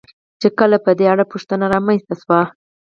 چې 0.41 0.47
کله 0.59 0.77
په 0.85 0.91
دې 0.97 1.05
اړه 1.13 1.25
پوښتنې 1.31 1.65
را 1.73 1.79
منځته 1.85 2.13
شوې. 2.21 2.41